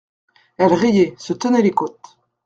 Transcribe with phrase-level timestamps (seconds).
[0.57, 2.17] Elle riait, se tenait les côtes.